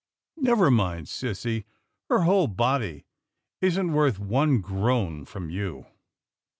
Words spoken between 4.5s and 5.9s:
groan from you."